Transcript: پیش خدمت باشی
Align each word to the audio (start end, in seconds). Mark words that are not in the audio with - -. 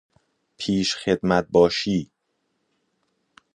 پیش 0.57 0.95
خدمت 0.95 1.47
باشی 1.51 2.11